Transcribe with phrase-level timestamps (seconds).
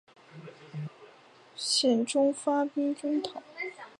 [1.55, 3.43] 宪宗发兵征讨。